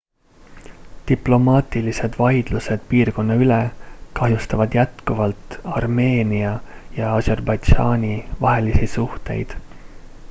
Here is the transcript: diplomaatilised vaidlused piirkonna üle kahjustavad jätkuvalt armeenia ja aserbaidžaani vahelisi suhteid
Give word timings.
diplomaatilised 1.09 2.17
vaidlused 2.21 2.87
piirkonna 2.93 3.37
üle 3.47 3.59
kahjustavad 4.21 4.79
jätkuvalt 4.79 5.59
armeenia 5.75 6.57
ja 6.97 7.13
aserbaidžaani 7.21 8.13
vahelisi 8.47 8.91
suhteid 8.99 9.57